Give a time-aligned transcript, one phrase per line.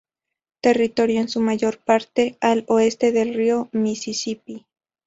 [0.63, 4.65] Territorio en su mayor parte al oeste del río Misisipi.